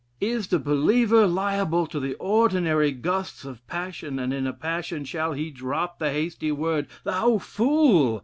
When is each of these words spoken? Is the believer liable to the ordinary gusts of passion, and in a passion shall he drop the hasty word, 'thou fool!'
Is 0.19 0.47
the 0.47 0.57
believer 0.57 1.27
liable 1.27 1.85
to 1.85 1.99
the 1.99 2.15
ordinary 2.15 2.91
gusts 2.91 3.45
of 3.45 3.67
passion, 3.67 4.17
and 4.17 4.33
in 4.33 4.47
a 4.47 4.51
passion 4.51 5.05
shall 5.05 5.33
he 5.33 5.51
drop 5.51 5.99
the 5.99 6.09
hasty 6.11 6.51
word, 6.51 6.87
'thou 7.03 7.37
fool!' 7.37 8.19